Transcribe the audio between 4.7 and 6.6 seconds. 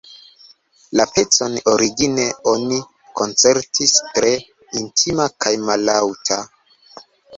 intima kaj mallaŭta.